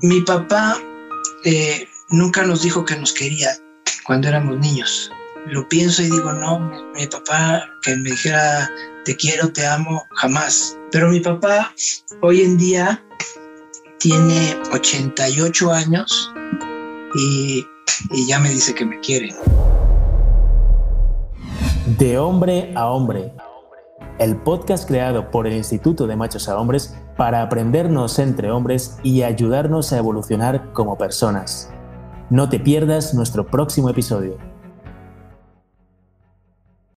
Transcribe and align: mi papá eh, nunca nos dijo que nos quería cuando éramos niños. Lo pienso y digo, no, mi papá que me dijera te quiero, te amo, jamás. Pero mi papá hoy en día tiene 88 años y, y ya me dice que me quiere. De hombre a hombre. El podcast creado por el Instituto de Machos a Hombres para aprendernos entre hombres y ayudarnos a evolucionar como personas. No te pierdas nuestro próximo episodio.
mi 0.00 0.20
papá 0.22 0.76
eh, 1.44 1.86
nunca 2.10 2.44
nos 2.44 2.62
dijo 2.62 2.84
que 2.84 2.96
nos 2.96 3.12
quería 3.12 3.50
cuando 4.04 4.28
éramos 4.28 4.58
niños. 4.58 5.10
Lo 5.46 5.68
pienso 5.68 6.02
y 6.02 6.10
digo, 6.10 6.32
no, 6.32 6.60
mi 6.94 7.06
papá 7.06 7.64
que 7.82 7.96
me 7.96 8.10
dijera 8.10 8.70
te 9.04 9.16
quiero, 9.16 9.52
te 9.52 9.66
amo, 9.66 10.04
jamás. 10.14 10.78
Pero 10.92 11.08
mi 11.08 11.20
papá 11.20 11.72
hoy 12.20 12.42
en 12.42 12.56
día 12.56 13.04
tiene 13.98 14.56
88 14.72 15.72
años 15.72 16.32
y, 17.14 17.66
y 18.10 18.28
ya 18.28 18.38
me 18.38 18.50
dice 18.50 18.74
que 18.74 18.84
me 18.84 19.00
quiere. 19.00 19.34
De 21.98 22.18
hombre 22.18 22.72
a 22.76 22.86
hombre. 22.86 23.32
El 24.18 24.36
podcast 24.36 24.86
creado 24.86 25.30
por 25.30 25.46
el 25.46 25.54
Instituto 25.54 26.06
de 26.06 26.16
Machos 26.16 26.48
a 26.48 26.58
Hombres 26.58 26.96
para 27.16 27.42
aprendernos 27.42 28.18
entre 28.18 28.50
hombres 28.50 28.98
y 29.02 29.22
ayudarnos 29.22 29.92
a 29.92 29.98
evolucionar 29.98 30.72
como 30.72 30.98
personas. 30.98 31.70
No 32.30 32.48
te 32.48 32.60
pierdas 32.60 33.14
nuestro 33.14 33.46
próximo 33.46 33.90
episodio. 33.90 34.51